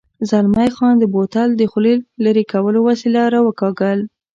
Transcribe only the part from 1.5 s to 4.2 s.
د خولې لرې کولو وسیله را وکاږل.